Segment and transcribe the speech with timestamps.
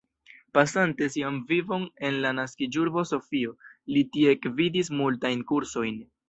[0.57, 3.53] Pasante sian vivon en la naskiĝurbo Sofio,
[3.97, 6.03] li tie gvidis multajn kursojn.